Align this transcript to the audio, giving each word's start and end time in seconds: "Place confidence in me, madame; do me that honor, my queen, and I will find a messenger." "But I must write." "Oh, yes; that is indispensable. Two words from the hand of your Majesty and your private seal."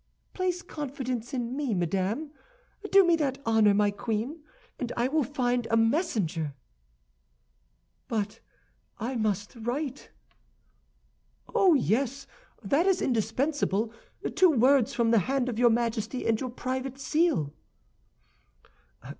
"Place 0.33 0.63
confidence 0.63 1.31
in 1.31 1.55
me, 1.55 1.75
madame; 1.75 2.31
do 2.89 3.05
me 3.05 3.15
that 3.17 3.37
honor, 3.45 3.71
my 3.75 3.91
queen, 3.91 4.39
and 4.79 4.91
I 4.97 5.07
will 5.07 5.23
find 5.23 5.67
a 5.69 5.77
messenger." 5.77 6.55
"But 8.07 8.39
I 8.97 9.15
must 9.15 9.55
write." 9.55 10.09
"Oh, 11.53 11.75
yes; 11.75 12.25
that 12.63 12.87
is 12.87 12.99
indispensable. 12.99 13.93
Two 14.33 14.49
words 14.49 14.91
from 14.91 15.11
the 15.11 15.19
hand 15.29 15.47
of 15.47 15.59
your 15.59 15.69
Majesty 15.69 16.25
and 16.25 16.41
your 16.41 16.49
private 16.49 16.97
seal." 16.97 17.53